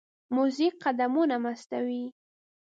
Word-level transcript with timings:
موزیک 0.35 0.73
قدمونه 0.83 1.35
مستوي. 1.45 2.03